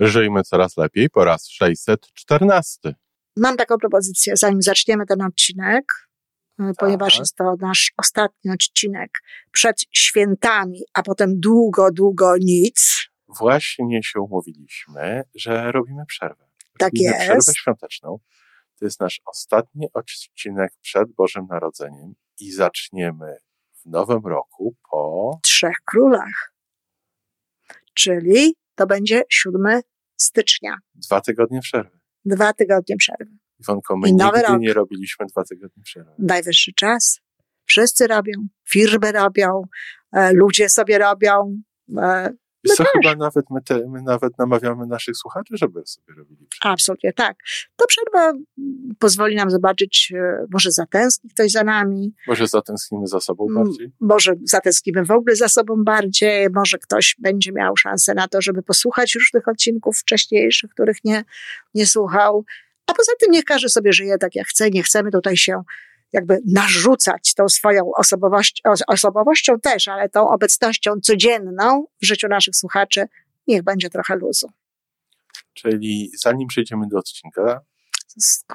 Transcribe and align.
Żyjmy 0.00 0.42
coraz 0.42 0.76
lepiej 0.76 1.10
po 1.10 1.24
raz 1.24 1.48
614. 1.48 2.94
Mam 3.36 3.56
taką 3.56 3.78
propozycję, 3.78 4.36
zanim 4.36 4.62
zaczniemy 4.62 5.06
ten 5.06 5.22
odcinek, 5.22 5.84
e, 6.60 6.72
ponieważ 6.78 7.12
Tak. 7.12 7.20
jest 7.20 7.36
to 7.36 7.54
nasz 7.60 7.92
ostatni 7.96 8.50
odcinek 8.50 9.10
przed 9.52 9.76
świętami, 9.92 10.80
a 10.94 11.02
potem 11.02 11.40
długo, 11.40 11.90
długo 11.92 12.34
nic. 12.40 13.08
Właśnie 13.38 14.02
się 14.02 14.20
umówiliśmy, 14.20 15.22
że 15.34 15.72
robimy 15.72 16.06
przerwę. 16.06 16.44
Tak 16.78 16.90
robimy 16.92 17.10
jest. 17.10 17.24
przerwę 17.26 17.52
świąteczną. 17.56 18.18
To 18.78 18.84
jest 18.84 19.00
nasz 19.00 19.20
ostatni 19.26 19.86
odcinek 19.94 20.72
przed 20.80 21.12
Bożym 21.12 21.46
Narodzeniem 21.50 22.14
i 22.40 22.52
zaczniemy 22.52 23.36
w 23.82 23.86
nowym 23.86 24.26
roku 24.26 24.74
po 24.90 25.30
Trzech 25.42 25.76
Królach. 25.84 26.54
Czyli 27.94 28.54
to 28.78 28.86
będzie 28.86 29.22
7 29.28 29.80
stycznia. 30.16 30.76
dwa 30.94 31.20
tygodnie 31.20 31.60
przerwy. 31.60 31.98
Dwa 32.24 32.52
tygodnie 32.52 32.96
przerwy. 32.96 33.36
Iwonko, 33.60 33.96
my 33.96 34.08
I 34.08 34.14
nowy 34.14 34.38
nigdy 34.38 34.52
rok. 34.52 34.60
nie 34.60 34.72
robiliśmy 34.72 35.26
dwa 35.26 35.44
tygodnie 35.44 35.82
przerwy. 35.82 36.10
Najwyższy 36.18 36.72
czas. 36.72 37.20
Wszyscy 37.64 38.06
robią, 38.06 38.32
firmy 38.68 39.12
robią, 39.12 39.62
e, 40.12 40.32
ludzie 40.32 40.68
sobie 40.68 40.98
robią. 40.98 41.60
E, 41.98 42.30
Wiesz 42.68 42.76
co, 42.76 42.84
też. 42.84 42.92
chyba 42.92 43.14
nawet 43.16 43.50
my, 43.50 43.62
te, 43.62 43.86
my 43.88 44.02
nawet 44.02 44.38
namawiamy 44.38 44.86
naszych 44.86 45.16
słuchaczy, 45.16 45.54
żeby 45.56 45.82
sobie 45.86 46.14
robili 46.16 46.46
przerwę. 46.46 46.72
absolutnie 46.72 47.12
tak. 47.12 47.36
To 47.76 47.86
przerwa 47.86 48.32
pozwoli 48.98 49.36
nam 49.36 49.50
zobaczyć, 49.50 50.12
e, 50.16 50.46
może 50.52 50.70
zatęskni 50.70 51.30
ktoś 51.30 51.50
za 51.50 51.64
nami, 51.64 52.14
Może 52.26 52.46
zatęsknimy 52.46 53.06
za 53.06 53.20
sobą 53.20 53.46
bardziej? 53.54 53.92
może 54.00 54.34
zatęsknimy 54.44 55.04
w 55.04 55.10
ogóle 55.10 55.36
za 55.36 55.48
sobą 55.48 55.84
bardziej, 55.84 56.46
może 56.54 56.78
ktoś 56.78 57.16
będzie 57.18 57.52
miał 57.52 57.76
szansę 57.76 58.14
na 58.14 58.28
to, 58.28 58.42
żeby 58.42 58.62
posłuchać 58.62 59.14
różnych 59.14 59.48
odcinków 59.48 59.98
wcześniejszych, 59.98 60.70
których 60.70 61.04
nie, 61.04 61.24
nie 61.74 61.86
słuchał. 61.86 62.44
A 62.86 62.94
poza 62.94 63.12
tym 63.20 63.30
niech 63.30 63.44
każdy 63.44 63.68
sobie 63.68 63.92
żyje 63.92 64.18
tak 64.18 64.34
jak 64.34 64.46
chce, 64.46 64.70
nie 64.70 64.82
chcemy 64.82 65.10
tutaj 65.10 65.36
się 65.36 65.62
jakby 66.12 66.38
narzucać 66.46 67.34
tą 67.34 67.48
swoją 67.48 67.90
osobowość, 67.96 68.60
os- 68.64 68.82
osobowością 68.86 69.60
też, 69.60 69.88
ale 69.88 70.08
tą 70.08 70.28
obecnością 70.28 70.92
codzienną 71.02 71.86
w 72.02 72.06
życiu 72.06 72.28
naszych 72.28 72.56
słuchaczy, 72.56 73.06
niech 73.46 73.62
będzie 73.62 73.90
trochę 73.90 74.16
luzu. 74.16 74.48
Czyli 75.54 76.10
zanim 76.18 76.48
przejdziemy 76.48 76.86
do 76.88 76.98
odcinka, 76.98 77.60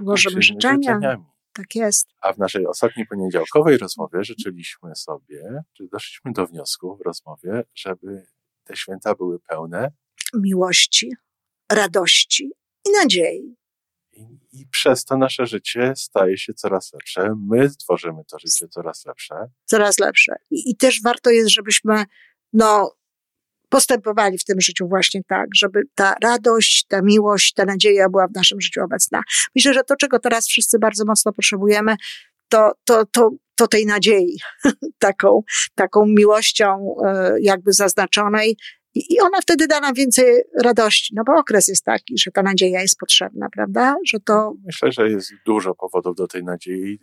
Złożymy 0.01 0.41
życzenia. 0.41 0.73
życzeniami. 0.93 1.23
Tak 1.53 1.75
jest. 1.75 2.07
A 2.21 2.33
w 2.33 2.37
naszej 2.37 2.67
ostatniej 2.67 3.07
poniedziałkowej 3.07 3.77
rozmowie 3.77 4.23
życzyliśmy 4.23 4.95
sobie, 4.95 5.63
czy 5.73 5.87
doszliśmy 5.91 6.31
do 6.31 6.47
wniosku 6.47 6.97
w 6.97 7.01
rozmowie, 7.01 7.63
żeby 7.75 8.25
te 8.63 8.75
święta 8.75 9.15
były 9.15 9.39
pełne 9.39 9.91
Miłości, 10.33 11.11
radości 11.71 12.51
i 12.87 12.91
nadziei. 12.91 13.55
I, 14.53 14.67
przez 14.71 15.05
to 15.05 15.17
nasze 15.17 15.45
życie 15.45 15.93
staje 15.95 16.37
się 16.37 16.53
coraz 16.53 16.93
lepsze. 16.93 17.35
My 17.49 17.69
tworzymy 17.69 18.23
to 18.31 18.39
życie 18.39 18.67
coraz 18.67 19.05
lepsze. 19.05 19.35
coraz 19.65 19.99
lepsze. 19.99 20.35
I, 20.51 20.71
I 20.71 20.75
też 20.75 21.01
warto 21.01 21.29
jest, 21.29 21.49
żebyśmy 21.49 22.05
no, 22.53 22.95
postępowali 23.69 24.37
w 24.37 24.45
tym 24.45 24.61
życiu 24.61 24.87
właśnie 24.87 25.21
tak, 25.27 25.47
żeby 25.55 25.81
ta 25.95 26.15
radość, 26.23 26.85
ta 26.87 27.01
miłość, 27.01 27.53
ta 27.53 27.65
nadzieja 27.65 28.09
była 28.09 28.27
w 28.27 28.35
naszym 28.35 28.61
życiu 28.61 28.83
obecna. 28.83 29.21
Myślę, 29.55 29.73
że 29.73 29.83
to, 29.83 29.95
czego 29.95 30.19
teraz 30.19 30.47
wszyscy 30.47 30.79
bardzo 30.79 31.05
mocno 31.05 31.33
potrzebujemy, 31.33 31.95
to, 32.49 32.71
to, 32.83 33.05
to, 33.05 33.29
to 33.55 33.67
tej 33.67 33.85
nadziei, 33.85 34.37
taką, 34.99 35.43
taką 35.75 36.05
miłością 36.05 36.95
e, 37.05 37.35
jakby 37.41 37.73
zaznaczonej. 37.73 38.57
I, 38.95 39.19
ona 39.21 39.41
wtedy 39.41 39.67
da 39.67 39.79
nam 39.79 39.93
więcej 39.93 40.41
radości, 40.61 41.13
no 41.15 41.23
bo 41.23 41.33
okres 41.33 41.67
jest 41.67 41.85
taki, 41.85 42.17
że 42.17 42.31
ta 42.31 42.43
nadzieja 42.43 42.81
jest 42.81 42.97
potrzebna, 42.99 43.47
prawda? 43.49 43.95
Że 44.07 44.19
to 44.19 44.53
Myślę, 44.65 44.91
że 44.91 45.09
jest 45.09 45.31
dużo 45.45 45.75
powodów 45.75 46.15
do 46.15 46.27
tej 46.27 46.43
nadziei. 46.43 46.99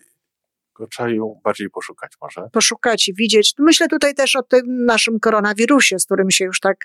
Trzeba 0.90 1.10
ją 1.10 1.40
bardziej 1.44 1.70
poszukać 1.70 2.12
może. 2.22 2.48
poszukać 2.52 3.08
i 3.08 3.14
widzieć. 3.14 3.54
Myślę 3.58 3.88
tutaj 3.88 4.14
też 4.14 4.36
o 4.36 4.42
tym 4.42 4.84
naszym 4.84 5.20
koronawirusie, 5.20 5.98
z 5.98 6.04
którym 6.04 6.30
się 6.30 6.44
już 6.44 6.60
tak 6.60 6.76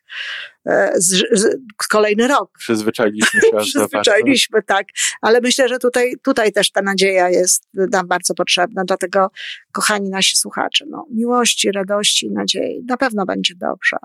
e, 0.65 0.91
z, 0.95 1.23
z, 1.31 1.57
kolejny 1.89 2.27
rok 2.27 2.51
Przyzwyczailiśmy 2.57 3.41
się 3.51 3.57
przyzwyczailiśmy, 3.57 4.63
tak. 4.63 4.87
Ale 5.21 5.41
myślę, 5.41 5.69
że 5.69 5.79
tutaj, 5.79 6.13
tutaj 6.23 6.51
też 6.51 6.71
ta 6.71 6.81
nadzieja 6.81 7.29
jest 7.29 7.67
nam 7.73 8.07
bardzo 8.07 8.33
potrzebna. 8.33 8.83
Dlatego, 8.85 9.27
kochani 9.71 10.09
nasi 10.09 10.37
słuchacze, 10.37 10.85
no, 10.89 11.05
miłości, 11.11 11.71
radości, 11.71 12.31
nadziei. 12.31 12.83
Na 12.87 12.97
pewno 12.97 13.25
będzie 13.25 13.53
dobrze. 13.55 13.97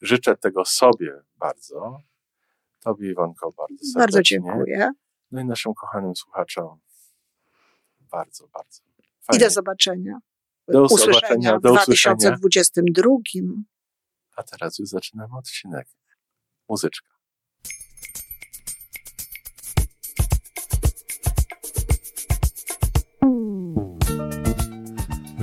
Życzę 0.00 0.36
tego 0.36 0.64
sobie 0.64 1.20
bardzo. 1.36 1.98
Tobie, 2.80 3.10
Iwonko, 3.10 3.52
bardzo 3.52 3.84
serdecznie. 3.84 4.00
Bardzo 4.00 4.22
dziękuję. 4.22 4.90
No 5.30 5.40
i 5.40 5.44
naszym 5.44 5.74
kochanym 5.74 6.16
słuchaczom 6.16 6.80
bardzo, 8.10 8.48
bardzo. 8.48 8.82
I 8.98 9.02
Fajnie. 9.22 9.44
do 9.44 9.50
zobaczenia. 9.50 10.18
Do 10.68 10.82
usłyszenia 10.82 11.14
zobaczenia, 11.20 11.58
w 11.58 11.62
do 11.62 11.72
usłyszenia. 11.72 12.36
2022. 12.36 13.10
A 14.36 14.42
teraz 14.42 14.78
już 14.78 14.88
zaczynamy 14.88 15.36
odcinek. 15.36 15.88
Muzyczka. 16.68 17.09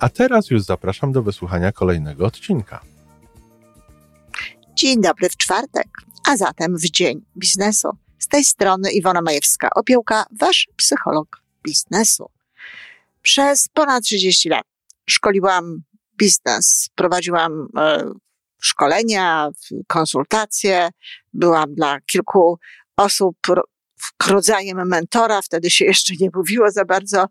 A 0.00 0.08
teraz 0.08 0.50
już 0.50 0.62
zapraszam 0.62 1.12
do 1.12 1.22
wysłuchania 1.22 1.72
kolejnego 1.72 2.26
odcinka. 2.26 2.80
Dzień 4.74 5.00
dobry 5.00 5.28
w 5.28 5.36
czwartek, 5.36 5.86
a 6.28 6.36
zatem 6.36 6.76
w 6.76 6.84
dzień 6.84 7.24
biznesu. 7.36 7.88
Z 8.18 8.28
tej 8.28 8.44
strony 8.44 8.90
Iwona 8.90 9.22
Majewska, 9.22 9.70
opiełka, 9.74 10.24
wasz 10.40 10.68
psycholog 10.76 11.42
biznesu. 11.64 12.30
Przez 13.22 13.68
ponad 13.68 14.04
30 14.04 14.48
lat 14.48 14.64
szkoliłam 15.06 15.82
biznes, 16.18 16.88
prowadziłam 16.94 17.68
e, 17.78 18.10
szkolenia, 18.60 19.50
konsultacje, 19.86 20.88
byłam 21.32 21.74
dla 21.74 22.00
kilku 22.00 22.58
osób 22.96 23.36
rodzajem 24.26 24.88
mentora. 24.88 25.42
Wtedy 25.42 25.70
się 25.70 25.84
jeszcze 25.84 26.14
nie 26.20 26.28
mówiło 26.34 26.70
za 26.70 26.84
bardzo 26.84 27.26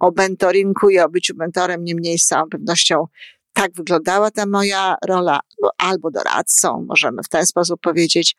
o 0.00 0.10
mentoringu 0.16 0.90
i 0.90 0.98
o 0.98 1.08
byciu 1.08 1.34
mentorem, 1.36 1.84
niemniej 1.84 2.18
z 2.18 2.26
całą 2.26 2.48
pewnością 2.48 3.06
tak 3.52 3.72
wyglądała 3.74 4.30
ta 4.30 4.46
moja 4.46 4.96
rola, 5.06 5.40
no, 5.62 5.70
albo 5.78 6.10
doradcą, 6.10 6.86
możemy 6.88 7.22
w 7.22 7.28
ten 7.28 7.46
sposób 7.46 7.80
powiedzieć. 7.80 8.36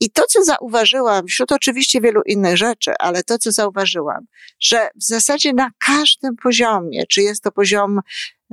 I 0.00 0.10
to, 0.10 0.22
co 0.28 0.44
zauważyłam, 0.44 1.26
wśród 1.26 1.52
oczywiście 1.52 2.00
wielu 2.00 2.22
innych 2.26 2.56
rzeczy, 2.56 2.92
ale 2.98 3.22
to, 3.22 3.38
co 3.38 3.52
zauważyłam, 3.52 4.26
że 4.60 4.88
w 4.96 5.04
zasadzie 5.04 5.52
na 5.52 5.70
każdym 5.86 6.36
poziomie, 6.36 7.06
czy 7.06 7.22
jest 7.22 7.42
to 7.42 7.52
poziom 7.52 8.00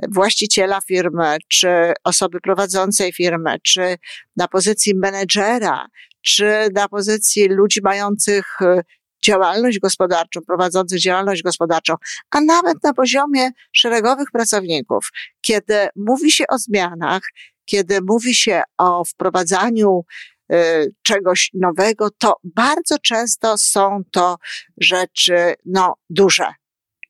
właściciela 0.08 0.80
firmy, 0.80 1.36
czy 1.48 1.92
osoby 2.04 2.40
prowadzącej 2.40 3.12
firmę, 3.12 3.56
czy 3.62 3.96
na 4.36 4.48
pozycji 4.48 4.94
menedżera, 4.94 5.86
czy 6.24 6.68
na 6.74 6.88
pozycji 6.88 7.48
ludzi 7.48 7.80
mających 7.82 8.62
e, 8.62 8.82
działalność 9.24 9.78
gospodarczą, 9.78 10.40
prowadzących 10.46 11.00
działalność 11.00 11.42
gospodarczą, 11.42 11.94
a 12.30 12.40
nawet 12.40 12.82
na 12.82 12.94
poziomie 12.94 13.50
szeregowych 13.72 14.30
pracowników, 14.30 15.10
kiedy 15.40 15.88
mówi 15.96 16.32
się 16.32 16.44
o 16.48 16.58
zmianach, 16.58 17.22
kiedy 17.64 17.98
mówi 18.02 18.34
się 18.34 18.62
o 18.78 19.04
wprowadzaniu 19.04 20.04
y, 20.52 20.56
czegoś 21.02 21.50
nowego, 21.54 22.08
to 22.18 22.36
bardzo 22.44 22.98
często 22.98 23.58
są 23.58 24.02
to 24.10 24.36
rzeczy 24.80 25.54
no, 25.64 25.94
duże, 26.10 26.46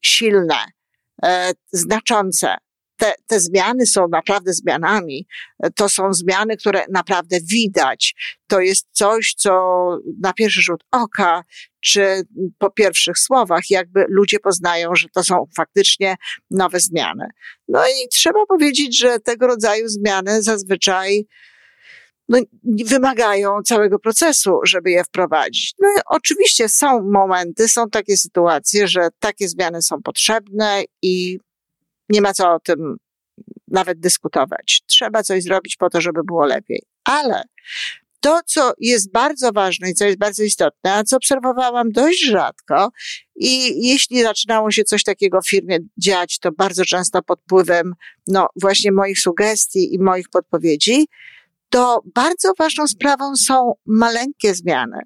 silne, 0.03 0.59
e, 1.25 1.53
znaczące. 1.73 2.57
Te, 3.05 3.15
te 3.27 3.41
zmiany 3.41 3.87
są 3.87 4.09
naprawdę 4.09 4.53
zmianami. 4.53 5.27
To 5.77 5.89
są 5.89 6.13
zmiany, 6.13 6.57
które 6.57 6.85
naprawdę 6.93 7.39
widać. 7.41 8.15
To 8.47 8.61
jest 8.61 8.87
coś, 8.93 9.35
co 9.39 9.51
na 10.23 10.33
pierwszy 10.33 10.63
rzut 10.63 10.85
oka, 10.91 11.45
czy 11.81 12.23
po 12.59 12.71
pierwszych 12.71 13.19
słowach, 13.19 13.71
jakby 13.71 14.05
ludzie 14.09 14.39
poznają, 14.39 14.95
że 14.95 15.09
to 15.09 15.25
są 15.25 15.45
faktycznie 15.57 16.17
nowe 16.51 16.81
zmiany. 16.81 17.27
No 17.69 17.87
i 17.87 18.09
trzeba 18.13 18.47
powiedzieć, 18.49 18.99
że 18.99 19.21
tego 19.21 19.47
rodzaju 19.47 19.89
zmiany 19.89 20.43
zazwyczaj 20.43 21.27
no, 22.29 22.39
wymagają 22.87 23.63
całego 23.63 23.99
procesu, 23.99 24.61
żeby 24.67 24.91
je 24.91 25.05
wprowadzić. 25.05 25.75
No 25.79 25.89
oczywiście 26.07 26.69
są 26.69 27.03
momenty, 27.03 27.69
są 27.69 27.91
takie 27.91 28.17
sytuacje, 28.17 28.89
że 28.89 29.09
takie 29.19 29.49
zmiany 29.49 29.83
są 29.83 30.03
potrzebne 30.03 30.83
i 31.03 31.39
nie 32.15 32.21
ma 32.21 32.33
co 32.33 32.55
o 32.55 32.61
tym 32.61 32.97
nawet 33.69 34.01
dyskutować. 34.01 34.83
Trzeba 34.87 35.23
coś 35.23 35.43
zrobić 35.43 35.77
po 35.77 35.91
to, 35.91 36.01
żeby 36.01 36.21
było 36.25 36.47
lepiej. 36.47 36.83
Ale 37.05 37.43
to, 38.21 38.41
co 38.47 38.73
jest 38.79 39.13
bardzo 39.13 39.53
ważne 39.53 39.91
i 39.91 39.95
co 39.95 40.05
jest 40.05 40.19
bardzo 40.19 40.43
istotne, 40.43 40.93
a 40.93 41.05
co 41.05 41.17
obserwowałam 41.17 41.93
dość 41.93 42.25
rzadko, 42.25 42.91
i 43.37 43.83
jeśli 43.89 44.23
zaczynało 44.23 44.71
się 44.71 44.85
coś 44.85 45.05
takiego 45.05 45.41
w 45.41 45.49
firmie 45.49 45.79
dziać, 45.97 46.39
to 46.39 46.53
bardzo 46.53 46.85
często 46.85 47.23
pod 47.23 47.41
wpływem, 47.41 47.95
no, 48.27 48.49
właśnie 48.61 48.93
moich 48.93 49.21
sugestii 49.21 49.95
i 49.95 49.99
moich 49.99 50.29
podpowiedzi, 50.29 51.07
to 51.69 52.03
bardzo 52.15 52.53
ważną 52.59 52.87
sprawą 52.87 53.37
są 53.37 53.73
maleńkie 53.87 54.55
zmiany. 54.55 54.99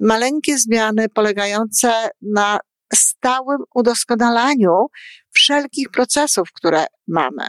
Maleńkie 0.00 0.58
zmiany 0.58 1.08
polegające 1.08 2.10
na 2.22 2.58
stałym 2.94 3.58
udoskonalaniu 3.74 4.86
wszelkich 5.32 5.90
procesów, 5.90 6.52
które 6.52 6.86
mamy. 7.08 7.48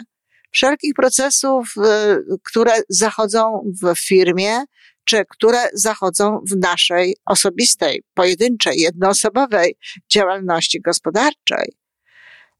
Wszelkich 0.52 0.94
procesów, 0.94 1.74
y, 1.78 2.38
które 2.44 2.72
zachodzą 2.90 3.72
w 3.84 4.00
firmie, 4.00 4.64
czy 5.06 5.26
które 5.30 5.70
zachodzą 5.74 6.40
w 6.52 6.58
naszej 6.58 7.18
osobistej, 7.26 8.04
pojedynczej, 8.14 8.80
jednoosobowej 8.80 9.78
działalności 10.12 10.82
gospodarczej. 10.82 11.76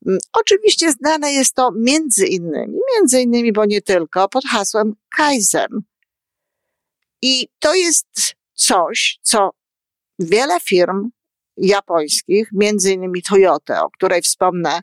Mm, 0.08 0.20
oczywiście 0.34 0.92
znane 0.92 1.34
jest 1.34 1.56
to 1.56 1.72
między 1.76 2.28
innymi, 2.28 2.80
między 2.96 3.22
innymi, 3.22 3.54
bo 3.54 3.66
nie 3.66 3.82
tylko, 3.82 4.30
pod 4.30 4.44
hasłem 4.46 4.94
Kaizen. 5.18 5.82
I 7.22 7.48
to 7.60 7.76
jest 7.76 8.36
coś, 8.54 9.20
co 9.22 9.50
wiele 10.20 10.60
firm 10.60 11.10
japońskich, 11.58 12.50
między 12.54 12.94
innymi 12.94 13.24
Toyota, 13.24 13.84
o 13.84 13.90
której 13.90 14.22
wspomnę 14.22 14.82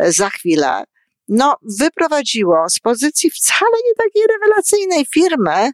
za 0.00 0.30
chwilę, 0.30 0.84
no, 1.28 1.56
wyprowadziło 1.80 2.68
z 2.68 2.78
pozycji 2.78 3.30
wcale 3.30 3.76
nie 3.86 3.94
takiej 3.94 4.22
rewelacyjnej 4.32 5.06
firmy 5.14 5.70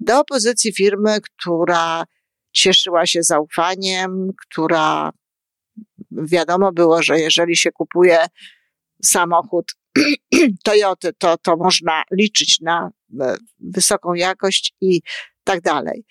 do 0.00 0.24
pozycji 0.24 0.72
firmy, 0.74 1.18
która 1.20 2.04
cieszyła 2.52 3.06
się 3.06 3.22
zaufaniem, 3.22 4.30
która 4.40 5.10
wiadomo 6.10 6.72
było, 6.72 7.02
że 7.02 7.20
jeżeli 7.20 7.56
się 7.56 7.72
kupuje 7.72 8.26
samochód 9.04 9.72
Toyoty, 10.64 11.12
to, 11.18 11.38
to 11.38 11.56
można 11.56 12.02
liczyć 12.10 12.60
na 12.60 12.90
e, 13.20 13.36
wysoką 13.60 14.14
jakość 14.14 14.74
i 14.80 15.02
tak 15.44 15.60
dalej. 15.60 16.04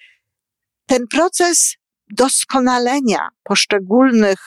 Ten 0.86 1.08
proces 1.08 1.76
doskonalenia 2.10 3.30
poszczególnych 3.44 4.40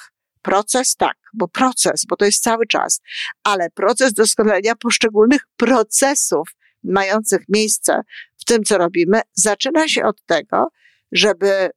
proces, 0.43 0.97
tak, 0.97 1.17
bo 1.35 1.49
proces, 1.49 2.05
bo 2.09 2.17
to 2.17 2.25
jest 2.25 2.43
cały 2.43 2.67
czas, 2.67 3.01
ale 3.45 3.71
proces 3.71 4.13
doskonalenia 4.13 4.75
poszczególnych 4.75 5.41
procesów 5.57 6.49
mających 6.85 7.41
miejsce 7.49 8.01
w 8.37 8.45
tym, 8.45 8.65
co 8.65 8.79
robimy, 8.79 9.21
zaczyna 9.35 9.89
się 9.89 10.05
od 10.05 10.25
tego, 10.27 10.69
żeby 11.13 11.71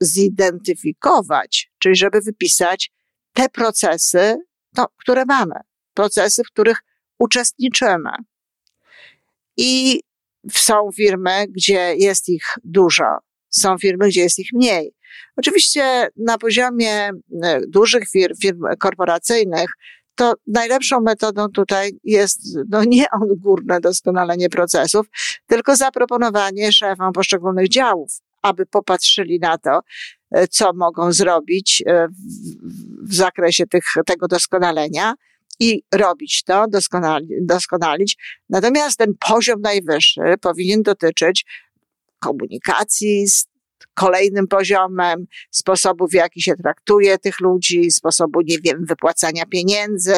zidentyfikować, 0.00 1.70
czyli 1.78 1.96
żeby 1.96 2.20
wypisać 2.20 2.90
te 3.32 3.48
procesy, 3.48 4.36
no, 4.76 4.88
które 4.96 5.24
mamy, 5.24 5.54
procesy, 5.94 6.44
w 6.44 6.50
których 6.52 6.78
uczestniczymy. 7.18 8.10
I 9.56 10.00
są 10.52 10.88
firmy, 10.96 11.44
gdzie 11.48 11.94
jest 11.96 12.28
ich 12.28 12.44
dużo, 12.64 13.04
są 13.50 13.78
firmy, 13.78 14.08
gdzie 14.08 14.20
jest 14.20 14.38
ich 14.38 14.52
mniej. 14.52 14.94
Oczywiście 15.36 16.08
na 16.16 16.38
poziomie 16.38 17.10
e, 17.42 17.60
dużych 17.68 18.08
firm, 18.10 18.34
firm 18.42 18.62
korporacyjnych, 18.78 19.70
to 20.14 20.34
najlepszą 20.46 21.00
metodą 21.00 21.48
tutaj 21.48 21.92
jest 22.04 22.40
no 22.68 22.84
nie 22.84 23.06
odgórne 23.22 23.80
doskonalenie 23.80 24.48
procesów, 24.48 25.06
tylko 25.46 25.76
zaproponowanie 25.76 26.72
szefom 26.72 27.12
poszczególnych 27.12 27.68
działów, 27.68 28.12
aby 28.42 28.66
popatrzyli 28.66 29.38
na 29.38 29.58
to, 29.58 29.80
e, 30.30 30.48
co 30.48 30.72
mogą 30.74 31.12
zrobić 31.12 31.82
e, 31.86 32.08
w, 32.08 33.08
w 33.08 33.14
zakresie 33.14 33.66
tych, 33.66 33.84
tego 34.06 34.28
doskonalenia 34.28 35.14
i 35.60 35.82
robić 35.94 36.42
to, 36.44 36.66
doskonali, 36.68 37.28
doskonalić. 37.42 38.16
Natomiast 38.48 38.98
ten 38.98 39.14
poziom 39.28 39.60
najwyższy 39.60 40.20
powinien 40.40 40.82
dotyczyć 40.82 41.46
komunikacji 42.18 43.28
z 43.28 43.46
kolejnym 43.94 44.48
poziomem, 44.48 45.26
sposobu, 45.50 46.08
w 46.08 46.14
jaki 46.14 46.42
się 46.42 46.54
traktuje 46.56 47.18
tych 47.18 47.40
ludzi, 47.40 47.90
sposobu, 47.90 48.40
nie 48.40 48.58
wiem, 48.58 48.84
wypłacania 48.86 49.46
pieniędzy, 49.46 50.14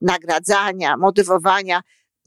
nagradzania, 0.00 0.96
motywowania. 0.96 1.80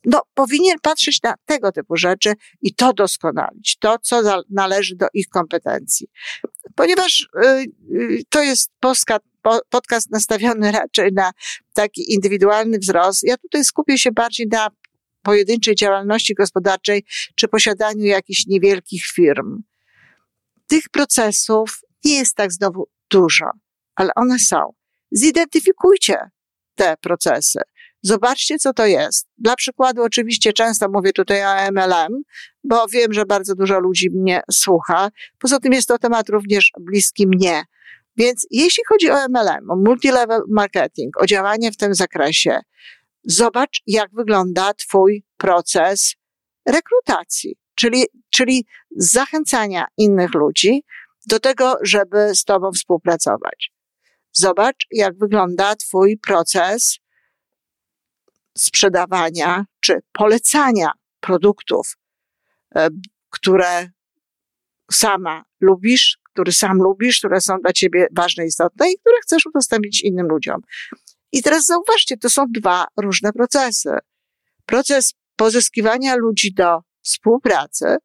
No, 0.06 0.22
powinien 0.34 0.78
patrzeć 0.82 1.22
na 1.24 1.34
tego 1.46 1.72
typu 1.72 1.98
rzeczy 1.98 2.34
i 2.62 2.76
to 2.76 2.94
doskonalić, 2.94 3.78
to, 3.80 3.98
co 4.02 4.42
należy 4.50 4.96
do 4.96 5.08
ich 5.14 5.28
kompetencji. 5.28 6.08
Ponieważ 6.76 7.30
y, 7.46 7.48
y, 7.96 8.22
to 8.30 8.44
jest 8.44 8.72
podcast, 8.80 9.26
podcast 9.70 10.12
nastawiony 10.12 10.72
raczej 10.82 11.14
na 11.14 11.32
taki 11.74 12.14
indywidualny 12.14 12.80
wzrost, 12.80 13.24
ja 13.24 13.38
tutaj 13.38 13.64
skupię 13.66 13.98
się 13.98 14.12
bardziej 14.12 14.48
na 14.52 14.70
pojedynczej 15.24 15.76
działalności 15.76 16.34
gospodarczej 16.34 17.04
czy 17.36 17.48
posiadaniu 17.48 18.06
jakichś 18.06 18.46
niewielkich 18.48 19.06
firm. 19.06 19.64
Tych 20.72 20.90
procesów 20.90 21.82
nie 22.06 22.16
jest 22.16 22.36
tak 22.36 22.52
znowu 22.52 22.88
dużo, 23.10 23.46
ale 23.96 24.10
one 24.16 24.40
są. 24.40 24.58
Zidentyfikujcie 25.12 26.18
te 26.76 26.98
procesy. 27.02 27.60
Zobaczcie, 28.02 28.58
co 28.58 28.74
to 28.74 28.86
jest. 28.86 29.28
Dla 29.38 29.56
przykładu, 29.56 30.04
oczywiście 30.04 30.54
często 30.54 30.90
mówię 30.90 31.14
tutaj 31.14 31.46
o 31.46 31.72
MLM, 31.72 32.24
bo 32.64 32.88
wiem, 32.88 33.14
że 33.14 33.26
bardzo 33.26 33.56
dużo 33.56 33.80
ludzi 33.80 34.10
mnie 34.12 34.42
słucha. 34.52 35.10
Poza 35.40 35.60
tym 35.60 35.74
jest 35.74 35.88
to 35.88 35.98
temat 35.98 36.30
również 36.30 36.72
bliski 36.80 37.28
mnie. 37.28 37.64
Więc 38.18 38.48
jeśli 38.52 38.84
chodzi 38.88 39.12
o 39.12 39.28
MLM, 39.30 39.72
o 39.72 39.76
multilevel 39.76 40.42
marketing, 40.50 41.22
o 41.22 41.26
działanie 41.26 41.72
w 41.72 41.78
tym 41.78 41.96
zakresie, 41.96 42.60
zobacz, 43.24 43.82
jak 43.88 44.10
wygląda 44.14 44.74
Twój 44.74 45.24
proces 45.38 46.16
rekrutacji 46.66 47.61
czyli, 47.82 48.06
czyli 48.30 48.66
zachęcania 48.98 49.86
innych 49.98 50.34
ludzi 50.34 50.84
do 51.28 51.40
tego, 51.40 51.76
żeby 51.82 52.36
z 52.36 52.44
Tobą 52.44 52.72
współpracować. 52.72 53.72
Zobacz, 54.32 54.88
jak 54.92 55.18
wygląda 55.18 55.76
Twój 55.76 56.18
proces 56.18 57.00
sprzedawania 58.58 59.66
czy 59.80 60.00
polecania 60.12 60.92
produktów, 61.20 61.98
e, 62.76 62.90
które 63.30 63.90
sama 64.92 65.44
lubisz, 65.62 66.18
który 66.24 66.52
sam 66.52 66.78
lubisz, 66.78 67.18
które 67.18 67.42
są 67.42 67.58
dla 67.58 67.74
Ciebie 67.74 68.08
ważne, 68.16 68.46
istotne 68.46 68.92
i 68.92 68.98
które 69.00 69.16
chcesz 69.24 69.46
udostępnić 69.46 70.04
innym 70.04 70.28
ludziom. 70.28 70.62
I 71.32 71.44
teraz 71.44 71.66
zauważcie, 71.66 72.18
to 72.18 72.30
są 72.30 72.46
dwa 72.50 72.86
różne 72.98 73.34
procesy. 73.34 73.98
Proces 74.66 75.14
pozyskiwania 75.36 76.16
ludzi 76.16 76.54
do 76.54 76.91
współpracy 77.02 77.98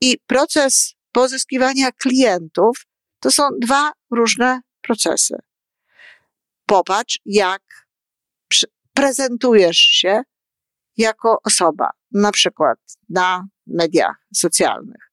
i 0.00 0.18
proces 0.26 0.94
pozyskiwania 1.12 1.92
klientów 1.92 2.86
to 3.20 3.30
są 3.30 3.42
dwa 3.60 3.92
różne 4.10 4.60
procesy. 4.82 5.36
Popatrz, 6.66 7.20
jak 7.24 7.62
prezentujesz 8.94 9.76
się 9.76 10.22
jako 10.96 11.38
osoba, 11.44 11.90
na 12.12 12.32
przykład 12.32 12.78
na 13.08 13.46
mediach 13.66 14.26
socjalnych. 14.34 15.10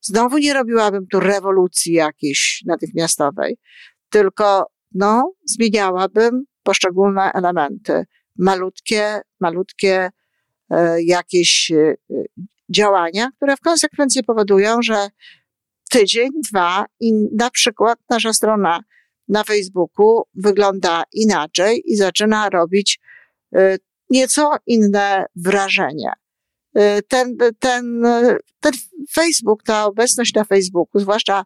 Znowu 0.00 0.38
nie 0.38 0.54
robiłabym 0.54 1.06
tu 1.06 1.20
rewolucji 1.20 1.92
jakiejś 1.92 2.62
natychmiastowej, 2.66 3.58
tylko 4.10 4.66
no, 4.94 5.32
zmieniałabym 5.44 6.44
poszczególne 6.62 7.32
elementy. 7.32 8.04
Malutkie, 8.38 9.20
malutkie 9.40 10.10
jakieś 10.98 11.70
e, 11.70 11.94
działania, 12.68 13.30
które 13.36 13.56
w 13.56 13.60
konsekwencji 13.60 14.24
powodują, 14.24 14.82
że 14.82 15.08
tydzień, 15.90 16.30
dwa 16.50 16.86
i 17.00 17.12
na 17.32 17.50
przykład 17.50 17.98
nasza 18.10 18.32
strona 18.32 18.80
na 19.28 19.44
Facebooku 19.44 20.22
wygląda 20.34 21.04
inaczej 21.12 21.82
i 21.86 21.96
zaczyna 21.96 22.50
robić 22.50 23.00
e, 23.56 23.78
nieco 24.10 24.56
inne 24.66 25.26
wrażenie. 25.36 26.12
Ten, 27.08 27.36
ten, 27.58 28.02
ten 28.60 28.72
Facebook, 29.12 29.62
ta 29.62 29.86
obecność 29.86 30.34
na 30.34 30.44
Facebooku, 30.44 31.00
zwłaszcza 31.00 31.44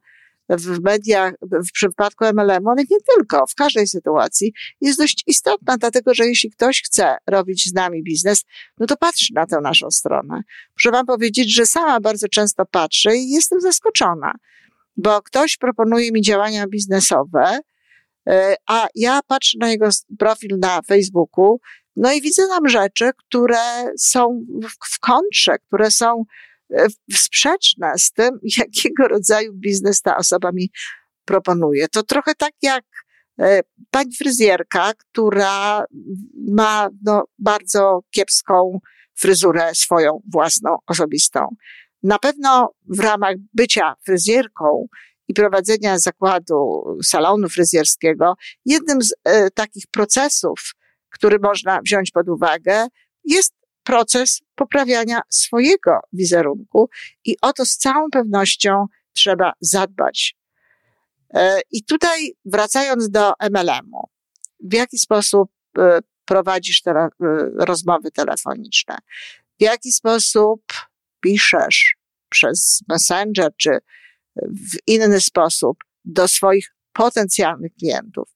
w 0.51 0.81
mediach, 0.83 1.35
w 1.43 1.73
przypadku 1.73 2.25
MLM-u, 2.25 2.71
ale 2.71 2.83
nie 2.91 2.97
tylko, 3.17 3.47
w 3.47 3.55
każdej 3.55 3.87
sytuacji 3.87 4.53
jest 4.81 4.99
dość 4.99 5.25
istotna, 5.27 5.77
dlatego 5.77 6.15
że 6.15 6.27
jeśli 6.27 6.51
ktoś 6.51 6.83
chce 6.83 7.17
robić 7.27 7.69
z 7.69 7.73
nami 7.73 8.03
biznes, 8.03 8.45
no 8.79 8.87
to 8.87 8.97
patrzy 8.97 9.35
na 9.35 9.47
tę 9.47 9.61
naszą 9.63 9.91
stronę. 9.91 10.43
Muszę 10.77 10.91
Wam 10.91 11.07
powiedzieć, 11.07 11.55
że 11.55 11.67
sama 11.67 12.01
bardzo 12.01 12.29
często 12.29 12.67
patrzę 12.67 13.17
i 13.17 13.31
jestem 13.31 13.61
zaskoczona, 13.61 14.35
bo 14.97 15.23
ktoś 15.23 15.57
proponuje 15.57 16.13
mi 16.13 16.23
działania 16.23 16.67
biznesowe, 16.67 17.59
e, 18.29 18.55
a 18.67 18.89
ja 18.95 19.21
patrzę 19.27 19.59
na 19.61 19.71
jego 19.71 19.89
profil 20.19 20.59
na 20.59 20.83
Facebooku, 20.83 21.61
no 21.97 22.13
i 22.13 22.21
widzę 22.21 22.49
tam 22.49 22.69
rzeczy, 22.69 23.11
które 23.17 23.95
są 23.99 24.47
w 24.91 24.99
kontrze, 24.99 25.59
które 25.59 25.91
są 25.91 26.25
E, 26.73 26.87
sprzeczne 27.13 27.93
z 27.99 28.13
tym, 28.13 28.39
jakiego 28.59 29.09
rodzaju 29.09 29.53
biznes 29.55 30.03
ta 30.03 30.17
osoba 30.17 30.51
mi 30.53 30.71
proponuje. 31.25 31.89
To 31.89 32.03
trochę 32.03 32.35
tak 32.35 32.53
jak 32.63 32.85
e, 33.41 33.61
pani 33.91 34.17
fryzjerka, 34.17 34.93
która 34.95 35.85
ma 36.49 36.89
no, 37.05 37.25
bardzo 37.39 38.01
kiepską 38.11 38.81
fryzurę 39.19 39.75
swoją 39.75 40.21
własną, 40.33 40.77
osobistą. 40.87 41.57
Na 42.03 42.19
pewno 42.19 42.75
w 42.89 43.01
ramach 43.01 43.35
bycia 43.55 43.95
fryzjerką 44.05 44.87
i 45.29 45.35
prowadzenia 45.35 45.99
zakładu 45.99 46.85
salonu 47.03 47.49
fryzjerskiego, 47.49 48.35
jednym 48.65 49.03
z 49.03 49.15
e, 49.25 49.51
takich 49.51 49.85
procesów, 49.91 50.73
który 51.11 51.39
można 51.39 51.81
wziąć 51.85 52.11
pod 52.11 52.29
uwagę, 52.29 52.87
jest 53.25 53.55
proces 53.91 54.43
poprawiania 54.55 55.21
swojego 55.29 56.01
wizerunku 56.13 56.91
i 57.25 57.37
o 57.43 57.53
to 57.53 57.67
z 57.67 57.77
całą 57.77 58.11
pewnością 58.13 58.87
trzeba 59.13 59.53
zadbać. 59.61 60.37
E, 61.35 61.61
I 61.71 61.85
tutaj 61.85 62.33
wracając 62.45 63.11
do 63.11 63.33
MLM-u, 63.51 64.09
w 64.61 64.75
jaki 64.75 64.99
sposób 64.99 65.51
e, 65.79 65.99
prowadzisz 66.25 66.83
te 66.83 66.91
e, 66.91 67.09
rozmowy 67.59 68.11
telefoniczne? 68.11 68.97
W 69.61 69.63
jaki 69.63 69.93
sposób 69.93 70.63
piszesz 71.21 71.97
przez 72.29 72.81
Messenger 72.89 73.51
czy 73.57 73.71
w 74.37 74.77
inny 74.87 75.21
sposób 75.21 75.77
do 76.05 76.29
swoich 76.29 76.75
potencjalnych 76.93 77.73
klientów? 77.75 78.29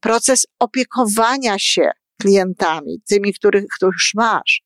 Proces 0.00 0.46
opiekowania 0.58 1.58
się 1.58 1.90
klientami, 2.20 3.02
tymi, 3.08 3.34
których, 3.34 3.64
których 3.76 3.96
masz, 4.14 4.62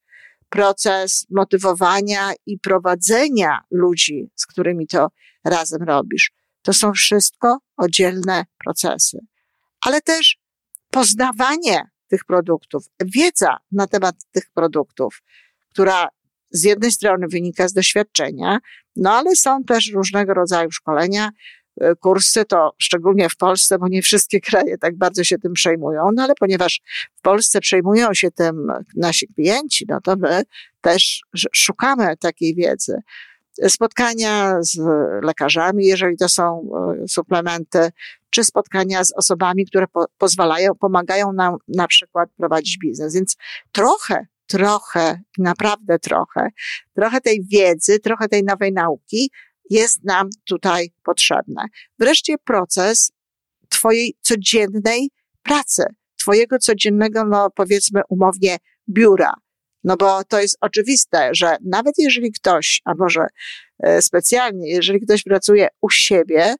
proces 0.55 1.27
motywowania 1.31 2.33
i 2.47 2.59
prowadzenia 2.59 3.61
ludzi, 3.71 4.31
z 4.35 4.47
którymi 4.47 4.87
to 4.87 5.09
razem 5.45 5.83
robisz. 5.83 6.33
To 6.63 6.73
są 6.73 6.93
wszystko 6.93 7.59
oddzielne 7.77 8.45
procesy. 8.65 9.19
Ale 9.81 10.01
też 10.01 10.39
poznawanie 10.91 11.83
tych 12.09 12.25
produktów, 12.25 12.85
wiedza 13.05 13.57
na 13.73 13.87
temat 13.87 14.15
tych 14.33 14.51
produktów, 14.51 15.23
która 15.71 16.09
z 16.51 16.63
jednej 16.63 16.93
strony 16.93 17.27
wynika 17.29 17.69
z 17.69 17.73
doświadczenia, 17.73 18.59
no 18.97 19.13
ale 19.13 19.37
są 19.37 19.65
też 19.65 19.93
różnego 19.95 20.35
rodzaju 20.35 20.71
szkolenia, 20.71 21.31
kursy, 22.01 22.45
to 22.45 22.73
szczególnie 22.79 23.29
w 23.29 23.37
Polsce, 23.37 23.79
bo 23.79 23.89
nie 23.89 24.03
wszystkie 24.03 24.41
kraje 24.51 24.79
tak 24.79 24.97
bardzo 24.97 25.25
się 25.25 25.39
tym 25.39 25.53
przejmują, 25.53 26.11
no 26.15 26.23
ale 26.23 26.35
ponieważ 26.41 26.81
w 27.17 27.21
Polsce 27.21 27.61
przejmują 27.61 28.15
się 28.15 28.31
tym 28.31 28.73
nasi 28.97 29.29
klienci, 29.29 29.85
no 29.89 30.01
to 30.01 30.17
my 30.17 30.43
też 30.81 31.21
szukamy 31.53 32.17
takiej 32.17 32.55
wiedzy. 32.55 32.97
Spotkania 33.69 34.57
z 34.63 34.79
lekarzami, 35.23 35.87
jeżeli 35.87 36.17
to 36.17 36.29
są 36.29 36.71
e, 37.03 37.09
suplementy, 37.09 37.91
czy 38.31 38.45
spotkania 38.45 39.05
z 39.05 39.13
osobami, 39.13 39.67
które 39.67 39.87
po, 39.87 40.05
pozwalają, 40.19 40.75
pomagają 40.75 41.33
nam 41.33 41.57
na 41.69 41.87
przykład 41.87 42.29
prowadzić 42.37 42.79
biznes. 42.79 43.15
Więc 43.15 43.37
trochę, 43.73 44.27
trochę, 44.47 45.21
naprawdę 45.39 45.99
trochę, 45.99 46.49
trochę 46.95 47.21
tej 47.21 47.45
wiedzy, 47.45 47.99
trochę 47.99 48.29
tej 48.29 48.45
nowej 48.45 48.73
nauki 48.73 49.31
jest 49.71 50.05
nam 50.05 50.31
tutaj 50.45 50.93
potrzebne. 51.05 51.65
Wreszcie 51.99 52.39
proces 52.39 53.13
Twojej 53.69 54.17
codziennej 54.21 55.11
pracy, 55.43 55.85
Twojego 56.21 56.59
codziennego, 56.59 57.25
no 57.25 57.51
powiedzmy 57.51 58.01
umownie, 58.09 58.57
biura. 58.89 59.35
No 59.85 59.97
bo 59.97 60.25
to 60.25 60.41
jest 60.41 60.59
oczywiste, 60.61 61.31
że 61.33 61.57
nawet 61.65 61.95
jeżeli 61.99 62.33
ktoś, 62.33 62.81
a 62.85 62.93
może 62.99 63.27
e, 63.83 64.03
specjalnie, 64.03 64.71
jeżeli 64.71 65.01
ktoś 65.01 65.23
pracuje 65.23 65.69
u 65.81 65.91
siebie, 65.91 66.55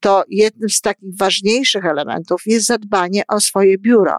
to 0.00 0.24
jednym 0.28 0.68
z 0.68 0.80
takich 0.80 1.16
ważniejszych 1.18 1.84
elementów 1.84 2.42
jest 2.46 2.66
zadbanie 2.66 3.22
o 3.28 3.40
swoje 3.40 3.78
biuro. 3.78 4.16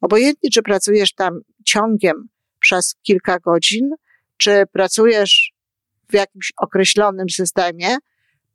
Obojętnie, 0.00 0.50
czy 0.50 0.62
pracujesz 0.62 1.14
tam 1.14 1.40
ciągiem 1.64 2.28
przez 2.60 2.94
kilka 3.02 3.38
godzin, 3.38 3.90
czy 4.36 4.64
pracujesz 4.72 5.52
w 6.10 6.14
jakimś 6.14 6.52
określonym 6.56 7.30
systemie, 7.30 7.96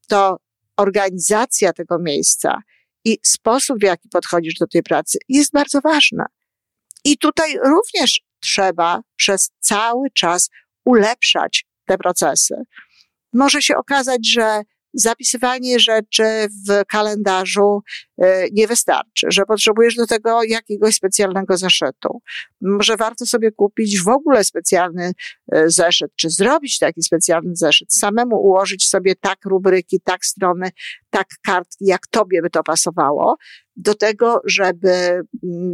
to 0.08 0.38
organizacja 0.78 1.74
tego 1.74 2.00
miejsca 2.00 2.62
i 3.06 3.18
sposób, 3.24 3.80
w 3.80 3.84
jaki 3.84 4.10
podchodzisz 4.10 4.54
do 4.60 4.68
tej 4.68 4.84
pracy 4.84 5.18
jest 5.30 5.52
bardzo 5.52 5.82
ważna. 5.82 6.26
I 7.04 7.18
tutaj 7.18 7.58
również 7.66 8.22
trzeba 8.40 9.02
przez 9.16 9.52
cały 9.60 10.10
czas 10.14 10.50
ulepszać 10.86 11.66
te 11.86 11.98
procesy. 11.98 12.56
Może 13.34 13.62
się 13.62 13.76
okazać, 13.76 14.32
że 14.32 14.62
zapisywanie 14.94 15.80
rzeczy 15.80 16.24
w 16.68 16.86
kalendarzu 16.88 17.82
e, 18.18 18.50
nie 18.52 18.68
wystarczy, 18.68 19.28
że 19.30 19.46
potrzebujesz 19.46 19.96
do 19.96 20.08
tego 20.08 20.44
jakiegoś 20.44 20.96
specjalnego 20.96 21.58
zeszytu. 21.58 22.22
Może 22.62 22.98
warto 22.98 23.26
sobie 23.26 23.52
kupić 23.52 24.04
w 24.04 24.08
ogóle 24.08 24.44
specjalny 24.44 25.12
e, 25.52 25.70
zeszyt, 25.70 26.12
czy 26.16 26.30
zrobić 26.30 26.80
taki 26.80 27.04
specjalny 27.04 27.56
zeszyt, 27.56 27.94
samemu 27.94 28.36
ułożyć 28.36 28.90
sobie 28.90 29.16
tak 29.16 29.46
rubryki, 29.46 30.00
tak 30.04 30.26
strony, 30.26 30.70
tak 31.10 31.28
kartki, 31.44 31.86
jak 31.86 32.08
tobie 32.08 32.42
by 32.42 32.50
to 32.50 32.64
pasowało, 32.64 33.38
do 33.76 33.96
tego, 33.96 34.42
żeby 34.46 35.22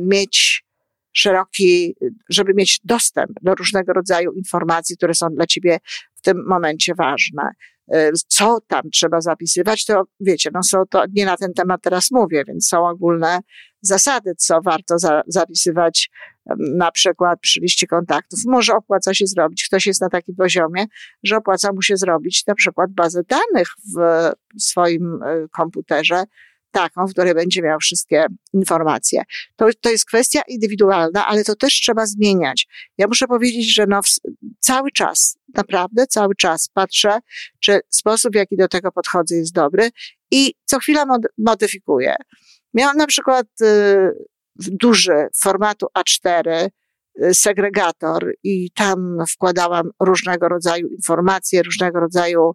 mieć 0.06 0.68
szeroki, 1.14 1.96
żeby 2.30 2.54
mieć 2.54 2.80
dostęp 2.84 3.32
do 3.42 3.56
różnego 3.56 3.94
rodzaju 3.94 4.32
informacji, 4.32 4.98
które 4.98 5.14
są 5.14 5.30
dla 5.30 5.46
ciebie 5.46 5.80
w 6.16 6.22
tym 6.22 6.46
momencie 6.48 6.96
ważne. 6.96 7.52
E, 7.92 8.12
co 8.28 8.58
tam 8.68 8.82
trzeba 8.94 9.22
zapisywać, 9.22 9.86
to 9.86 10.04
wiecie, 10.20 10.50
no 10.54 10.64
są 10.64 10.84
to, 10.90 11.04
nie 11.14 11.26
na 11.26 11.38
ten 11.38 11.54
temat 11.54 11.82
teraz 11.82 12.12
mówię, 12.12 12.44
więc 12.48 12.68
są 12.68 12.88
ogólne 12.88 13.40
zasady, 13.82 14.34
co 14.38 14.62
warto 14.62 15.00
za, 15.00 15.22
zapisywać 15.28 16.10
na 16.60 16.92
przykład 16.92 17.40
przy 17.40 17.60
liście 17.60 17.88
kontaktów. 17.88 18.40
Może 18.46 18.74
opłaca 18.74 19.14
się 19.14 19.28
zrobić, 19.28 19.68
ktoś 19.68 19.86
jest 19.86 20.02
na 20.02 20.10
takim 20.10 20.36
poziomie, 20.36 20.86
że 21.24 21.38
opłaca 21.38 21.74
mu 21.74 21.82
się 21.82 21.98
zrobić 21.98 22.44
na 22.48 22.56
przykład 22.56 22.92
bazę 22.92 23.22
danych 23.24 23.68
w 23.96 24.62
swoim 24.64 25.20
e, 25.24 25.48
komputerze, 25.52 26.24
taką, 26.72 27.08
w 27.08 27.12
której 27.12 27.34
będzie 27.34 27.62
miał 27.62 27.80
wszystkie 27.80 28.26
informacje. 28.54 29.24
To, 29.56 29.66
to 29.82 29.90
jest 29.90 30.06
kwestia 30.06 30.42
indywidualna, 30.48 31.28
ale 31.28 31.44
to 31.44 31.56
też 31.56 31.74
trzeba 31.74 32.06
zmieniać. 32.06 32.68
Ja 32.98 33.08
muszę 33.08 33.28
powiedzieć, 33.28 33.74
że 33.74 33.86
no, 33.88 34.02
cały 34.60 34.92
czas, 34.92 35.38
naprawdę 35.56 36.08
cały 36.08 36.36
czas 36.36 36.70
patrzę, 36.74 37.20
czy 37.60 37.80
sposób, 37.90 38.32
w 38.32 38.36
jaki 38.36 38.58
do 38.58 38.68
tego 38.68 38.92
podchodzę 38.92 39.36
jest 39.36 39.54
dobry 39.54 39.90
i 40.32 40.54
co 40.66 40.80
chwila 40.80 41.06
mod 41.06 41.22
modyfikuję. 41.38 42.16
Miałam 42.74 42.98
na 42.98 43.08
przykład 43.08 43.48
y, 43.62 44.12
duży 44.56 45.28
formatu 45.42 45.88
A4, 45.98 46.68
y, 47.24 47.34
segregator 47.34 48.34
i 48.44 48.72
tam 48.72 49.18
wkładałam 49.30 49.90
różnego 50.00 50.50
rodzaju 50.50 50.88
informacje, 50.88 51.64
różnego 51.64 52.00
rodzaju 52.00 52.54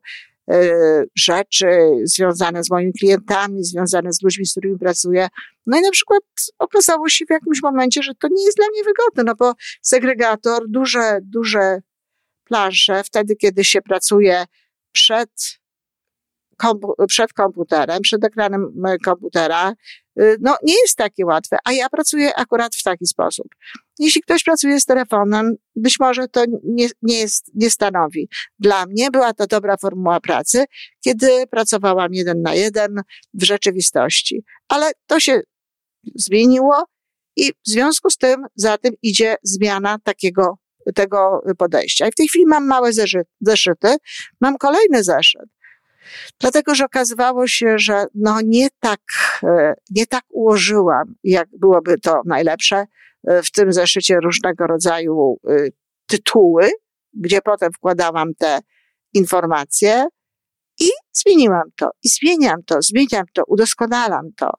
rzeczy 1.16 1.66
związane 2.04 2.64
z 2.64 2.70
moimi 2.70 2.92
klientami, 2.92 3.64
związane 3.64 4.12
z 4.12 4.22
ludźmi, 4.22 4.46
z 4.46 4.50
którymi 4.50 4.78
pracuję. 4.78 5.28
No 5.66 5.78
i 5.78 5.80
na 5.80 5.90
przykład 5.90 6.22
okazało 6.58 7.08
się 7.08 7.26
w 7.26 7.30
jakimś 7.30 7.62
momencie, 7.62 8.02
że 8.02 8.14
to 8.14 8.28
nie 8.28 8.44
jest 8.44 8.56
dla 8.56 8.66
mnie 8.72 8.82
wygodne, 8.84 9.22
no 9.24 9.34
bo 9.34 9.54
segregator, 9.82 10.62
duże, 10.68 11.18
duże 11.22 11.80
plansze, 12.44 13.04
wtedy, 13.04 13.36
kiedy 13.36 13.64
się 13.64 13.82
pracuje 13.82 14.44
przed, 14.92 15.30
przed 17.08 17.32
komputerem, 17.32 18.02
przed 18.02 18.24
ekranem 18.24 18.72
komputera, 19.04 19.74
y, 20.20 20.36
no 20.40 20.56
nie 20.62 20.74
jest 20.82 20.96
takie 20.96 21.26
łatwe, 21.26 21.56
a 21.64 21.72
ja 21.72 21.88
pracuję 21.88 22.34
akurat 22.36 22.74
w 22.74 22.82
taki 22.82 23.06
sposób. 23.06 23.46
Jeśli 23.98 24.22
ktoś 24.22 24.44
pracuje 24.44 24.80
z 24.80 24.84
telefonem, 24.84 25.54
być 25.76 26.00
może 26.00 26.28
to 26.28 26.44
nie, 26.64 26.88
nie, 27.02 27.18
jest, 27.18 27.50
nie 27.54 27.70
stanowi. 27.70 28.28
Dla 28.58 28.86
mnie 28.86 29.10
była 29.10 29.32
to 29.32 29.46
dobra 29.46 29.76
formuła 29.76 30.20
pracy, 30.20 30.64
kiedy 31.04 31.46
pracowałam 31.46 32.14
jeden 32.14 32.42
na 32.42 32.54
jeden 32.54 33.02
w 33.34 33.42
rzeczywistości. 33.42 34.44
Ale 34.68 34.92
to 35.06 35.20
się 35.20 35.40
zmieniło 36.14 36.84
i 37.36 37.52
w 37.52 37.70
związku 37.70 38.10
z 38.10 38.16
tym 38.16 38.46
za 38.54 38.78
tym 38.78 38.94
idzie 39.02 39.36
zmiana 39.42 39.98
takiego, 40.04 40.58
tego 40.94 41.42
podejścia. 41.58 42.08
I 42.08 42.12
w 42.12 42.14
tej 42.14 42.28
chwili 42.28 42.46
mam 42.46 42.66
małe 42.66 42.90
zeszyty, 43.40 43.96
mam 44.40 44.58
kolejny 44.58 45.04
zeszyt 45.04 45.48
Dlatego, 46.40 46.74
że 46.74 46.84
okazywało 46.84 47.46
się, 47.46 47.78
że 47.78 48.04
no 48.14 48.40
nie 48.44 48.68
tak, 48.80 49.00
e, 49.42 49.74
nie 49.90 50.06
tak 50.06 50.24
ułożyłam, 50.28 51.14
jak 51.24 51.48
byłoby 51.58 51.98
to 51.98 52.20
najlepsze. 52.26 52.84
E, 53.26 53.42
w 53.42 53.50
tym 53.50 53.72
zeszycie 53.72 54.18
różnego 54.20 54.66
rodzaju 54.66 55.40
e, 55.48 55.68
tytuły, 56.06 56.70
gdzie 57.14 57.40
potem 57.42 57.72
wkładałam 57.72 58.34
te 58.34 58.58
informacje 59.14 60.06
i 60.80 60.88
zmieniłam 61.12 61.62
to, 61.76 61.90
i 62.04 62.08
zmieniam 62.08 62.62
to, 62.66 62.82
zmieniam 62.82 63.24
to, 63.34 63.42
udoskonalam 63.46 64.28
to. 64.36 64.50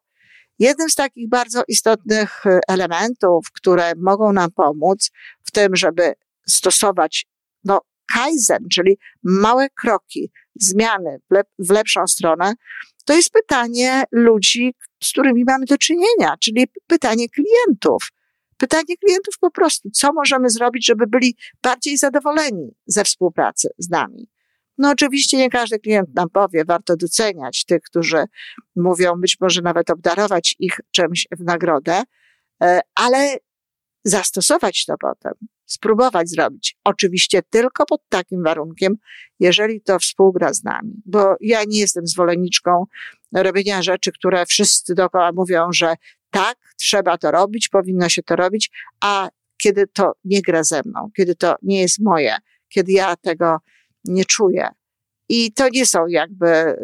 Jednym 0.59 0.89
z 0.89 0.95
takich 0.95 1.29
bardzo 1.29 1.63
istotnych 1.67 2.43
elementów, 2.67 3.47
które 3.53 3.91
mogą 3.97 4.33
nam 4.33 4.51
pomóc 4.51 5.09
w 5.43 5.51
tym, 5.51 5.75
żeby 5.75 6.13
stosować 6.47 7.25
no, 7.63 7.81
kaizen, 8.13 8.67
czyli 8.71 8.97
małe 9.23 9.67
kroki, 9.69 10.31
zmiany 10.55 11.19
w, 11.29 11.33
lep 11.33 11.47
w 11.59 11.71
lepszą 11.71 12.07
stronę, 12.07 12.53
to 13.05 13.13
jest 13.13 13.29
pytanie 13.29 14.03
ludzi, 14.11 14.75
z 15.03 15.11
którymi 15.11 15.43
mamy 15.47 15.65
do 15.65 15.77
czynienia, 15.77 16.35
czyli 16.39 16.67
pytanie 16.87 17.25
klientów. 17.29 18.09
Pytanie 18.57 18.97
klientów 19.05 19.35
po 19.39 19.51
prostu, 19.51 19.89
co 19.89 20.13
możemy 20.13 20.49
zrobić, 20.49 20.85
żeby 20.85 21.07
byli 21.07 21.35
bardziej 21.63 21.97
zadowoleni 21.97 22.75
ze 22.85 23.03
współpracy 23.03 23.69
z 23.77 23.89
nami. 23.89 24.29
No 24.77 24.89
oczywiście 24.89 25.37
nie 25.37 25.49
każdy 25.49 25.79
klient 25.79 26.15
nam 26.15 26.29
powie, 26.29 26.65
warto 26.65 26.95
doceniać 26.95 27.65
tych, 27.65 27.81
którzy 27.81 28.23
mówią, 28.75 29.13
być 29.15 29.37
może 29.41 29.61
nawet 29.61 29.89
obdarować 29.89 30.55
ich 30.59 30.79
czymś 30.91 31.27
w 31.31 31.43
nagrodę, 31.43 32.03
e, 32.63 32.79
ale 32.95 33.37
zastosować 34.03 34.85
to 34.85 34.95
potem, 34.99 35.33
spróbować 35.73 36.29
zrobić. 36.29 36.77
Oczywiście 36.83 37.41
tylko 37.49 37.85
pod 37.85 38.01
takim 38.09 38.43
warunkiem, 38.43 38.95
jeżeli 39.39 39.81
to 39.81 39.99
współgra 39.99 40.53
z 40.53 40.63
nami, 40.63 41.01
bo 41.05 41.35
ja 41.41 41.63
nie 41.67 41.79
jestem 41.79 42.07
zwolenniczką 42.07 42.85
robienia 43.33 43.81
rzeczy, 43.81 44.11
które 44.11 44.45
wszyscy 44.45 44.95
dookoła 44.95 45.31
mówią, 45.31 45.67
że 45.73 45.95
tak, 46.31 46.57
trzeba 46.77 47.17
to 47.17 47.31
robić, 47.31 47.69
powinno 47.69 48.09
się 48.09 48.23
to 48.23 48.35
robić, 48.35 48.71
a 49.01 49.29
kiedy 49.57 49.87
to 49.87 50.11
nie 50.25 50.41
gra 50.41 50.63
ze 50.63 50.81
mną, 50.85 51.09
kiedy 51.17 51.35
to 51.35 51.55
nie 51.61 51.81
jest 51.81 51.99
moje, 51.99 52.35
kiedy 52.69 52.91
ja 52.91 53.15
tego 53.15 53.57
nie 54.05 54.25
czuję. 54.25 54.67
I 55.29 55.53
to 55.53 55.69
nie 55.69 55.85
są 55.85 56.07
jakby 56.07 56.77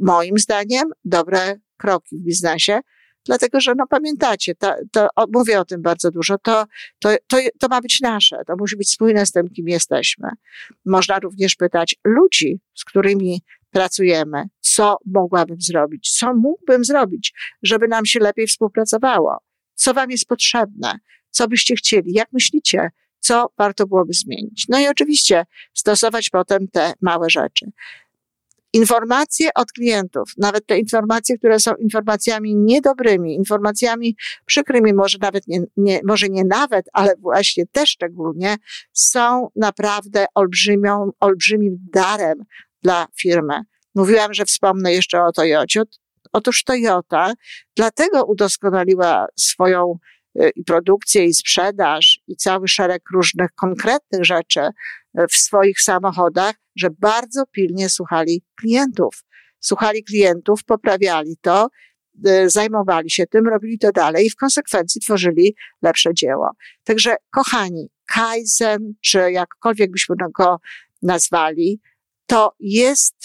moim 0.00 0.38
zdaniem 0.38 0.88
dobre 1.04 1.56
kroki 1.76 2.16
w 2.18 2.22
biznesie, 2.22 2.80
dlatego 3.26 3.60
że 3.60 3.74
no 3.74 3.86
pamiętacie, 3.86 4.54
to, 4.54 4.74
to 4.92 5.08
o, 5.16 5.26
mówię 5.32 5.60
o 5.60 5.64
tym 5.64 5.82
bardzo 5.82 6.10
dużo, 6.10 6.38
to, 6.38 6.64
to, 6.98 7.16
to, 7.26 7.36
to 7.58 7.68
ma 7.68 7.80
być 7.80 8.00
nasze, 8.00 8.36
to 8.46 8.56
musi 8.58 8.76
być 8.76 8.90
spójne 8.90 9.26
z 9.26 9.32
tym, 9.32 9.48
kim 9.48 9.68
jesteśmy. 9.68 10.28
Można 10.84 11.18
również 11.18 11.56
pytać 11.56 11.96
ludzi, 12.04 12.60
z 12.74 12.84
którymi 12.84 13.42
pracujemy, 13.70 14.44
co 14.60 14.98
mogłabym 15.06 15.60
zrobić, 15.60 16.10
co 16.18 16.34
mógłbym 16.34 16.84
zrobić, 16.84 17.34
żeby 17.62 17.88
nam 17.88 18.06
się 18.06 18.20
lepiej 18.20 18.46
współpracowało, 18.46 19.38
co 19.74 19.94
wam 19.94 20.10
jest 20.10 20.26
potrzebne, 20.26 20.98
co 21.30 21.48
byście 21.48 21.76
chcieli, 21.76 22.12
jak 22.12 22.32
myślicie, 22.32 22.90
co 23.20 23.52
warto 23.58 23.86
byłoby 23.86 24.12
zmienić. 24.12 24.66
No 24.68 24.80
i 24.80 24.88
oczywiście 24.88 25.46
stosować 25.74 26.30
potem 26.30 26.68
te 26.68 26.92
małe 27.00 27.30
rzeczy 27.30 27.70
informacje 28.76 29.50
od 29.54 29.72
klientów, 29.72 30.32
nawet 30.38 30.66
te 30.66 30.78
informacje, 30.78 31.38
które 31.38 31.60
są 31.60 31.74
informacjami 31.74 32.56
niedobrymi, 32.56 33.34
informacjami 33.34 34.16
przykrymi, 34.46 34.94
może 34.94 35.18
nawet 35.20 35.48
nie, 35.48 35.60
nie, 35.76 36.00
może 36.04 36.28
nie 36.28 36.44
nawet, 36.44 36.86
ale 36.92 37.14
właśnie 37.16 37.66
też 37.66 37.90
szczególnie, 37.90 38.56
są 38.92 39.48
naprawdę 39.56 40.26
olbrzymią, 40.34 41.10
olbrzymim 41.20 41.78
darem 41.92 42.38
dla 42.82 43.06
firmy. 43.20 43.60
Mówiłam, 43.94 44.34
że 44.34 44.44
wspomnę 44.44 44.92
jeszcze 44.92 45.22
o 45.22 45.32
Toyocie. 45.32 45.82
Otóż 46.32 46.64
Toyota 46.64 47.32
dlatego 47.76 48.24
udoskonaliła 48.24 49.26
swoją 49.36 49.98
i 50.56 50.64
produkcję, 50.64 51.24
i 51.24 51.34
sprzedaż, 51.34 52.20
i 52.26 52.36
cały 52.36 52.68
szereg 52.68 53.02
różnych 53.14 53.50
konkretnych 53.52 54.24
rzeczy 54.24 54.60
w 55.30 55.34
swoich 55.34 55.80
samochodach, 55.80 56.54
że 56.76 56.88
bardzo 56.98 57.46
pilnie 57.46 57.88
słuchali 57.88 58.44
klientów. 58.60 59.24
Słuchali 59.60 60.04
klientów, 60.04 60.64
poprawiali 60.64 61.36
to, 61.40 61.68
y, 62.26 62.50
zajmowali 62.50 63.10
się 63.10 63.26
tym, 63.26 63.48
robili 63.48 63.78
to 63.78 63.92
dalej 63.92 64.26
i 64.26 64.30
w 64.30 64.36
konsekwencji 64.36 65.00
tworzyli 65.00 65.54
lepsze 65.82 66.14
dzieło. 66.14 66.50
Także, 66.84 67.16
kochani, 67.30 67.88
Kaizen, 68.06 68.94
czy 69.00 69.32
jakkolwiek 69.32 69.90
byśmy 69.90 70.16
go 70.38 70.60
nazwali, 71.02 71.80
to 72.26 72.54
jest 72.60 73.16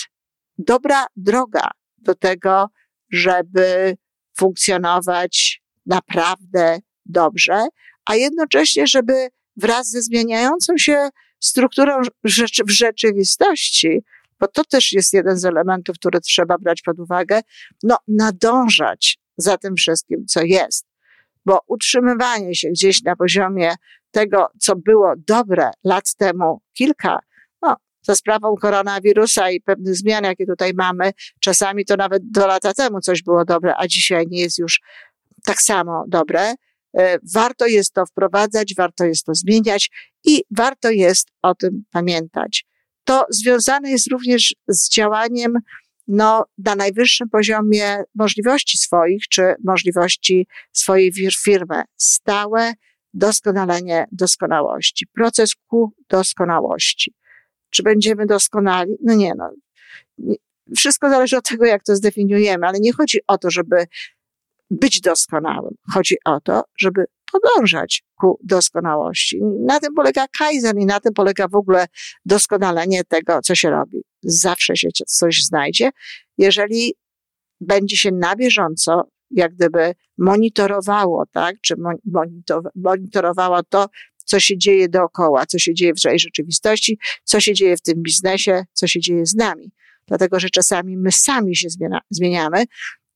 dobra 0.57 1.05
droga 1.15 1.71
do 1.97 2.15
tego, 2.15 2.67
żeby 3.11 3.97
funkcjonować 4.37 5.61
naprawdę 5.85 6.79
dobrze, 7.05 7.67
a 8.05 8.15
jednocześnie, 8.15 8.87
żeby 8.87 9.27
wraz 9.55 9.89
ze 9.89 10.01
zmieniającą 10.01 10.73
się 10.77 11.09
strukturą 11.39 12.01
rzeczy, 12.23 12.63
w 12.63 12.69
rzeczywistości, 12.69 14.03
bo 14.39 14.47
to 14.47 14.63
też 14.63 14.91
jest 14.91 15.13
jeden 15.13 15.37
z 15.37 15.45
elementów, 15.45 15.95
który 15.95 16.21
trzeba 16.21 16.57
brać 16.57 16.81
pod 16.81 16.99
uwagę, 16.99 17.41
no, 17.83 17.97
nadążać 18.07 19.17
za 19.37 19.57
tym 19.57 19.75
wszystkim, 19.75 20.25
co 20.25 20.41
jest. 20.43 20.85
Bo 21.45 21.59
utrzymywanie 21.67 22.55
się 22.55 22.69
gdzieś 22.69 23.03
na 23.03 23.15
poziomie 23.15 23.75
tego, 24.11 24.47
co 24.59 24.75
było 24.75 25.13
dobre 25.27 25.71
lat 25.83 26.15
temu, 26.15 26.61
kilka, 26.73 27.19
no, 27.61 27.75
za 28.01 28.15
sprawą 28.15 28.55
koronawirusa 28.55 29.51
i 29.51 29.61
pewnych 29.61 29.95
zmian, 29.95 30.23
jakie 30.23 30.45
tutaj 30.45 30.71
mamy, 30.73 31.11
czasami 31.39 31.85
to 31.85 31.95
nawet 31.95 32.31
do 32.31 32.47
lata 32.47 32.73
temu 32.73 33.01
coś 33.01 33.23
było 33.23 33.45
dobre, 33.45 33.73
a 33.77 33.87
dzisiaj 33.87 34.27
nie 34.29 34.41
jest 34.41 34.57
już 34.57 34.81
tak 35.45 35.61
samo 35.61 36.03
dobre, 36.07 36.53
warto 37.33 37.67
jest 37.67 37.93
to 37.93 38.05
wprowadzać, 38.05 38.75
warto 38.75 39.05
jest 39.05 39.25
to 39.25 39.35
zmieniać 39.35 39.89
i 40.25 40.43
warto 40.51 40.89
jest 40.89 41.27
o 41.41 41.55
tym 41.55 41.83
pamiętać. 41.91 42.65
To 43.03 43.25
związane 43.29 43.91
jest 43.91 44.07
również 44.11 44.55
z 44.67 44.89
działaniem 44.89 45.53
no, 46.07 46.45
na 46.57 46.75
najwyższym 46.75 47.29
poziomie 47.29 48.03
możliwości 48.15 48.77
swoich, 48.77 49.27
czy 49.27 49.55
możliwości 49.63 50.47
swojej 50.73 51.11
firmy. 51.43 51.83
Stałe 51.97 52.73
doskonalenie 53.13 54.05
doskonałości. 54.11 55.07
Proces 55.07 55.55
ku 55.55 55.93
doskonałości. 56.09 57.13
Czy 57.69 57.83
będziemy 57.83 58.25
doskonali? 58.25 58.91
No 59.03 59.15
nie, 59.15 59.33
no. 59.37 59.51
Wszystko 60.75 61.09
zależy 61.09 61.37
od 61.37 61.49
tego, 61.49 61.65
jak 61.65 61.83
to 61.83 61.95
zdefiniujemy, 61.95 62.67
ale 62.67 62.79
nie 62.79 62.93
chodzi 62.93 63.19
o 63.27 63.37
to, 63.37 63.51
żeby 63.51 63.85
być 64.71 65.01
doskonałym. 65.01 65.75
Chodzi 65.93 66.15
o 66.25 66.39
to, 66.41 66.63
żeby 66.79 67.05
podążać 67.31 68.03
ku 68.19 68.39
doskonałości. 68.43 69.39
Na 69.65 69.79
tym 69.79 69.93
polega 69.93 70.25
Kaizen 70.37 70.79
i 70.79 70.85
na 70.85 70.99
tym 70.99 71.13
polega 71.13 71.47
w 71.47 71.55
ogóle 71.55 71.85
doskonalenie 72.25 73.03
tego, 73.03 73.41
co 73.41 73.55
się 73.55 73.69
robi. 73.69 74.01
Zawsze 74.23 74.75
się 74.75 74.89
coś 75.07 75.43
znajdzie, 75.43 75.89
jeżeli 76.37 76.93
będzie 77.61 77.97
się 77.97 78.11
na 78.11 78.35
bieżąco, 78.35 79.03
jak 79.31 79.55
gdyby 79.55 79.93
monitorowało, 80.17 81.23
tak, 81.31 81.55
czy 81.61 81.75
monitorowało 82.75 83.63
to, 83.63 83.87
co 84.25 84.39
się 84.39 84.57
dzieje 84.57 84.89
dookoła, 84.89 85.45
co 85.45 85.59
się 85.59 85.73
dzieje 85.73 85.93
w 85.93 86.01
rzeczywistości, 86.17 86.99
co 87.23 87.39
się 87.39 87.53
dzieje 87.53 87.77
w 87.77 87.81
tym 87.81 88.01
biznesie, 88.03 88.63
co 88.73 88.87
się 88.87 88.99
dzieje 88.99 89.25
z 89.25 89.35
nami. 89.35 89.71
Dlatego, 90.07 90.39
że 90.39 90.49
czasami 90.49 90.97
my 90.97 91.11
sami 91.11 91.55
się 91.55 91.69
zmienia, 91.69 91.99
zmieniamy, 92.09 92.63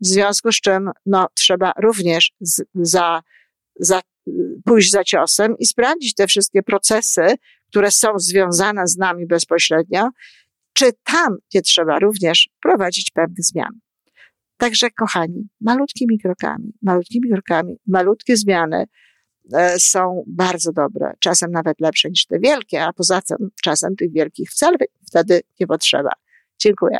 w 0.05 0.07
związku 0.07 0.51
z 0.51 0.55
czym 0.55 0.91
no, 1.05 1.27
trzeba 1.33 1.73
również 1.77 2.31
z, 2.39 2.63
za, 2.75 3.21
za, 3.79 4.01
pójść 4.65 4.91
za 4.91 5.03
ciosem 5.03 5.55
i 5.59 5.65
sprawdzić 5.65 6.15
te 6.15 6.27
wszystkie 6.27 6.63
procesy, 6.63 7.21
które 7.69 7.91
są 7.91 8.19
związane 8.19 8.87
z 8.87 8.97
nami 8.97 9.27
bezpośrednio, 9.27 10.09
czy 10.73 10.91
tam 11.03 11.37
nie 11.53 11.61
trzeba 11.61 11.99
również 11.99 12.49
prowadzić 12.61 13.11
pewnych 13.11 13.45
zmian. 13.45 13.79
Także, 14.57 14.91
kochani, 14.91 15.47
malutkimi 15.61 16.19
krokami, 16.19 16.73
malutkimi 16.81 17.29
krokami, 17.29 17.75
malutkie 17.87 18.37
zmiany 18.37 18.85
e, 19.53 19.79
są 19.79 20.23
bardzo 20.27 20.71
dobre, 20.71 21.13
czasem 21.19 21.51
nawet 21.51 21.79
lepsze 21.79 22.09
niż 22.09 22.25
te 22.25 22.39
wielkie, 22.39 22.83
a 22.83 22.93
poza 22.93 23.21
tym 23.21 23.37
czasem 23.63 23.95
tych 23.95 24.11
wielkich 24.11 24.49
wcale 24.49 24.77
wtedy 25.07 25.41
nie 25.59 25.67
potrzeba. 25.67 26.11
Dziękuję. 26.59 26.99